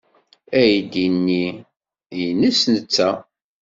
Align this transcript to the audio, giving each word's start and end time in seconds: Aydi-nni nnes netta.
Aydi-nni 0.59 1.43
nnes 2.33 2.61
netta. 2.73 3.09